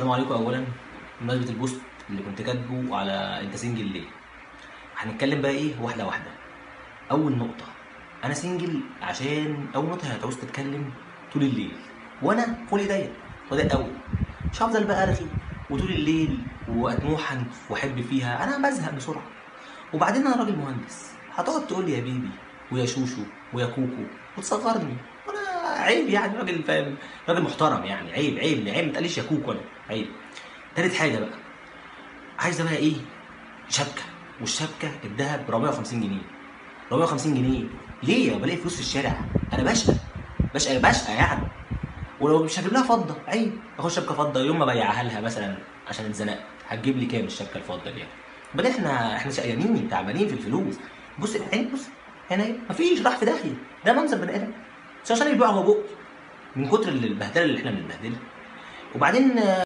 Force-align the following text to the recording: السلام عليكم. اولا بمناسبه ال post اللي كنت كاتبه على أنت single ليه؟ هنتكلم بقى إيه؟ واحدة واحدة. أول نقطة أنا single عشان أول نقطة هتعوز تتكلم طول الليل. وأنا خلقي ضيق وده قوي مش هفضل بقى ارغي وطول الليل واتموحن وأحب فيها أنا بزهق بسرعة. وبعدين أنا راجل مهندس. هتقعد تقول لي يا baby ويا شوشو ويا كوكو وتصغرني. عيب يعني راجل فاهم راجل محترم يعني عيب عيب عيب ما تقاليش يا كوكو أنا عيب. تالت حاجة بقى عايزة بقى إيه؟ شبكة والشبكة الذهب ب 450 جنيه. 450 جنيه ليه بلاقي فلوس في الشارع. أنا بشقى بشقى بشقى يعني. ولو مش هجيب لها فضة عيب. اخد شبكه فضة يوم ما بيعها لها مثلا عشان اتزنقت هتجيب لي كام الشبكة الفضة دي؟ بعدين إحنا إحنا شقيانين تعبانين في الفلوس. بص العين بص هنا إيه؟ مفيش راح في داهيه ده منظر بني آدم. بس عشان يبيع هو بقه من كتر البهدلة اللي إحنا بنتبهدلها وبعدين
السلام 0.00 0.14
عليكم. 0.14 0.32
اولا 0.32 0.64
بمناسبه 1.20 1.50
ال 1.50 1.56
post 1.56 1.80
اللي 2.10 2.22
كنت 2.22 2.42
كاتبه 2.42 2.96
على 2.96 3.40
أنت 3.40 3.56
single 3.56 3.84
ليه؟ 3.92 4.08
هنتكلم 4.96 5.42
بقى 5.42 5.50
إيه؟ 5.50 5.80
واحدة 5.80 6.06
واحدة. 6.06 6.30
أول 7.10 7.36
نقطة 7.36 7.64
أنا 8.24 8.34
single 8.34 8.80
عشان 9.02 9.66
أول 9.74 9.86
نقطة 9.86 10.08
هتعوز 10.08 10.36
تتكلم 10.36 10.90
طول 11.32 11.42
الليل. 11.42 11.72
وأنا 12.22 12.56
خلقي 12.70 12.88
ضيق 12.88 13.12
وده 13.52 13.68
قوي 13.68 13.92
مش 14.52 14.62
هفضل 14.62 14.84
بقى 14.84 15.02
ارغي 15.02 15.26
وطول 15.70 15.90
الليل 15.90 16.38
واتموحن 16.68 17.42
وأحب 17.70 18.00
فيها 18.00 18.44
أنا 18.44 18.68
بزهق 18.68 18.94
بسرعة. 18.94 19.26
وبعدين 19.94 20.26
أنا 20.26 20.36
راجل 20.36 20.56
مهندس. 20.56 21.12
هتقعد 21.34 21.66
تقول 21.66 21.84
لي 21.84 21.92
يا 21.92 22.00
baby 22.00 22.30
ويا 22.72 22.86
شوشو 22.86 23.22
ويا 23.52 23.66
كوكو 23.66 24.04
وتصغرني. 24.38 24.96
عيب 25.80 26.08
يعني 26.08 26.38
راجل 26.38 26.62
فاهم 26.62 26.94
راجل 27.28 27.42
محترم 27.42 27.84
يعني 27.84 28.12
عيب 28.12 28.38
عيب 28.38 28.68
عيب 28.68 28.86
ما 28.86 28.92
تقاليش 28.92 29.18
يا 29.18 29.22
كوكو 29.22 29.52
أنا 29.52 29.60
عيب. 29.90 30.06
تالت 30.76 30.94
حاجة 30.94 31.18
بقى 31.18 31.28
عايزة 32.38 32.64
بقى 32.64 32.76
إيه؟ 32.76 32.94
شبكة 33.68 34.02
والشبكة 34.40 34.90
الذهب 35.04 35.46
ب 35.46 35.50
450 35.50 36.00
جنيه. 36.00 36.22
450 36.92 37.34
جنيه 37.34 37.64
ليه 38.02 38.34
بلاقي 38.36 38.56
فلوس 38.56 38.74
في 38.74 38.80
الشارع. 38.80 39.20
أنا 39.52 39.62
بشقى 39.70 39.94
بشقى 40.54 40.78
بشقى 40.78 41.14
يعني. 41.14 41.46
ولو 42.20 42.42
مش 42.44 42.58
هجيب 42.60 42.72
لها 42.72 42.82
فضة 42.82 43.14
عيب. 43.28 43.52
اخد 43.78 43.90
شبكه 43.90 44.14
فضة 44.14 44.40
يوم 44.40 44.58
ما 44.58 44.64
بيعها 44.64 45.02
لها 45.02 45.20
مثلا 45.20 45.56
عشان 45.88 46.06
اتزنقت 46.06 46.40
هتجيب 46.68 46.96
لي 46.98 47.06
كام 47.06 47.24
الشبكة 47.24 47.56
الفضة 47.56 47.90
دي؟ 47.90 48.04
بعدين 48.54 48.72
إحنا 48.72 49.16
إحنا 49.16 49.32
شقيانين 49.32 49.88
تعبانين 49.88 50.28
في 50.28 50.34
الفلوس. 50.34 50.74
بص 51.18 51.34
العين 51.34 51.70
بص 51.74 51.82
هنا 52.30 52.44
إيه؟ 52.44 52.56
مفيش 52.70 53.02
راح 53.02 53.16
في 53.16 53.24
داهيه 53.24 53.54
ده 53.86 53.92
منظر 53.92 54.16
بني 54.16 54.36
آدم. 54.36 54.52
بس 55.04 55.12
عشان 55.12 55.32
يبيع 55.34 55.46
هو 55.48 55.62
بقه 55.62 55.82
من 56.56 56.68
كتر 56.68 56.88
البهدلة 56.88 57.44
اللي 57.44 57.58
إحنا 57.58 57.70
بنتبهدلها 57.70 58.18
وبعدين 58.94 59.40